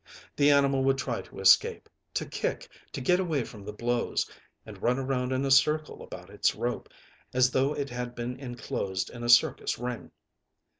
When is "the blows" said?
3.63-4.27